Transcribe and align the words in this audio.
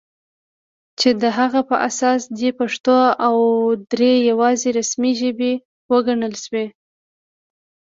چې 0.99 1.09
د 1.21 1.23
هغه 1.37 1.61
په 1.69 1.75
اساس 1.89 2.21
دې 2.39 2.49
پښتو 2.59 2.97
او 3.27 3.35
دري 3.91 4.13
یواځې 4.31 4.69
رسمي 4.79 5.11
ژبې 5.21 5.51
وګڼل 5.91 6.33
شي 6.45 6.65